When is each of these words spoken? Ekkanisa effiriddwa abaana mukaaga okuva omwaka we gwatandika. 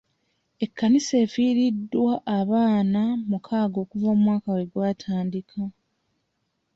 Ekkanisa 0.63 1.15
effiriddwa 1.23 2.13
abaana 2.39 3.01
mukaaga 3.29 3.77
okuva 3.83 4.07
omwaka 4.15 4.49
we 4.55 4.63
gwatandika. 4.71 5.61